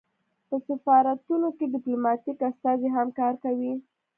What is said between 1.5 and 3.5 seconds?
کې ډیپلوماتیک استازي هم کار